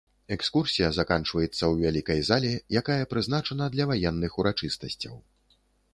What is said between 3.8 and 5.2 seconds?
ваенных урачыстасцяў.